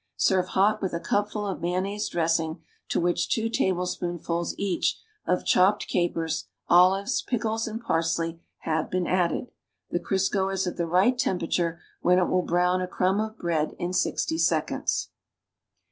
[0.17, 2.59] Serve hot with a cupful of mayonnaise dressing
[2.89, 9.51] to which two tablespoonfuls, each, of chopped capers, olives, pickles and parsley have been added.
[9.91, 13.37] The Crisco is at the right tem perature when it will brown a crumb of
[13.37, 15.11] bread in GO seconds.